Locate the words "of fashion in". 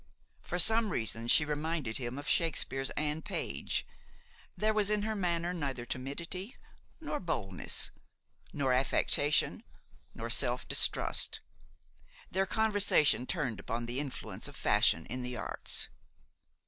14.47-15.21